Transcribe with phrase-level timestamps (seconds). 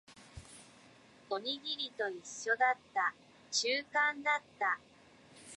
[1.29, 3.13] おにぎりと一緒だった。
[3.51, 4.79] 習慣だった。